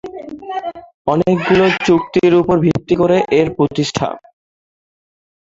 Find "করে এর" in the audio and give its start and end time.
2.95-3.47